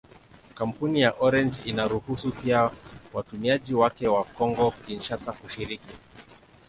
Kampuni 0.53 1.01
ya 1.01 1.11
Orange 1.19 1.61
inaruhusu 1.65 2.31
pia 2.31 2.71
watumiaji 3.13 3.73
wake 3.73 4.07
wa 4.07 4.23
Kongo-Kinshasa 4.23 5.31
kushiriki. 5.31 5.93